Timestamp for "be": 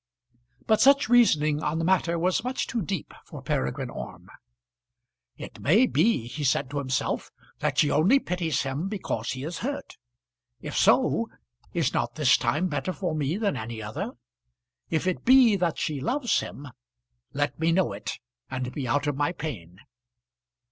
5.85-6.25, 15.23-15.55, 18.73-18.87